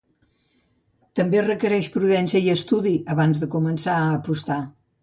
[1.19, 4.65] També requereix prudència i estudi abans de començar a apostar.